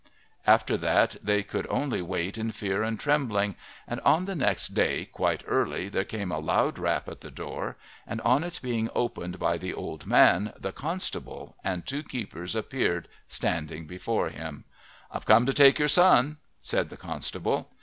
[0.47, 3.55] After that they could only wait in fear and trembling,
[3.87, 7.77] and on the next day quite early there came a loud rap at the door,
[8.07, 13.09] and on its being opened by the old man the constable and two keepers appeared
[13.27, 14.63] standing before him.
[15.11, 17.69] "I've come to take your son," said the constable.